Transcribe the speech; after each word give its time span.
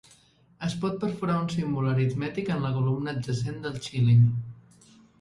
Es 0.67 0.75
pot 0.85 0.97
perforar 1.03 1.35
un 1.41 1.51
símbol 1.57 1.91
aritmètic 1.93 2.51
en 2.57 2.65
la 2.67 2.75
columna 2.81 3.17
adjacent 3.17 3.65
del 3.67 3.81
xíling. 3.89 4.29